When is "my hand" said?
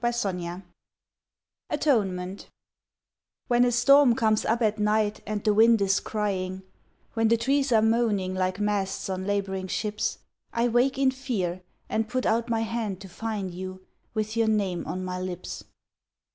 12.49-12.99